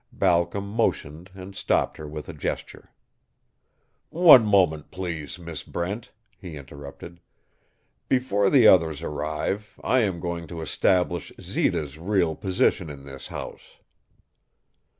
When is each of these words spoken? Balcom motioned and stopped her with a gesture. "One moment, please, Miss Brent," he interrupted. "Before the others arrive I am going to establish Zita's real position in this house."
Balcom 0.11 0.67
motioned 0.67 1.29
and 1.35 1.53
stopped 1.55 1.97
her 1.97 2.07
with 2.07 2.27
a 2.27 2.33
gesture. 2.33 2.91
"One 4.09 4.43
moment, 4.47 4.89
please, 4.89 5.37
Miss 5.37 5.61
Brent," 5.61 6.11
he 6.39 6.57
interrupted. 6.57 7.19
"Before 8.09 8.49
the 8.49 8.65
others 8.67 9.03
arrive 9.03 9.79
I 9.83 9.99
am 9.99 10.19
going 10.19 10.47
to 10.47 10.61
establish 10.61 11.31
Zita's 11.39 11.99
real 11.99 12.35
position 12.35 12.89
in 12.89 13.03
this 13.05 13.27
house." 13.27 13.77